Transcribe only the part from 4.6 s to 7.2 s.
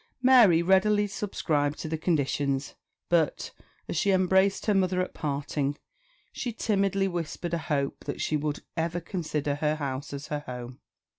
her mother at parting, she timidly